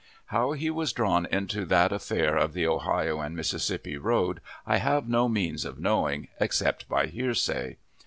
How 0.33 0.53
he 0.53 0.71
was 0.71 0.93
drawn 0.93 1.27
into 1.27 1.63
that 1.67 1.91
affair 1.91 2.35
of 2.35 2.53
the 2.53 2.65
Ohio 2.65 3.21
& 3.29 3.29
Mississippi 3.29 3.97
road 3.97 4.41
I 4.65 4.77
have 4.77 5.07
no 5.07 5.29
means 5.29 5.63
of 5.63 5.77
knowing, 5.77 6.27
except 6.39 6.89
by 6.89 7.05
hearsay. 7.05 7.77